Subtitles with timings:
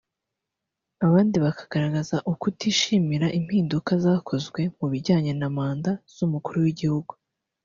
[1.05, 7.11] abandi bakagaragaza ukutishimira impinduka zakozwe mu bijyanye na manda z’umukuru w’igihugu